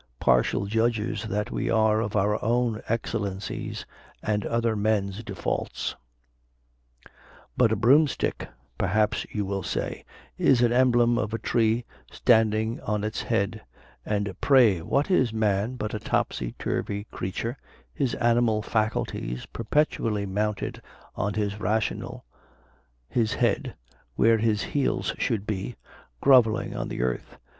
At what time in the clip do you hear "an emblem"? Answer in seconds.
10.63-11.19